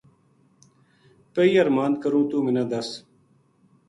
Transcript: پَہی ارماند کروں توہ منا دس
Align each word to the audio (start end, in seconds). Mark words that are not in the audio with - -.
پَہی 1.33 1.51
ارماند 1.61 1.93
کروں 2.03 2.23
توہ 2.29 2.41
منا 2.45 2.63
دس 2.71 2.87